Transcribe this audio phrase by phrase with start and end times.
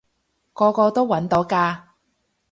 [0.53, 1.79] 個個都搵到㗎